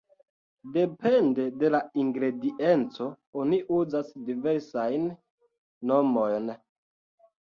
Depende 0.77 1.43
de 1.63 1.69
la 1.75 1.81
ingredienco 2.03 3.09
oni 3.43 3.61
uzas 3.77 4.11
diversajn 4.31 5.07
nomojn. 5.93 6.55